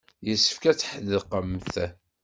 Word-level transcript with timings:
Yessefk 0.27 0.63
ad 0.71 0.77
tḥedqemt. 0.77 1.75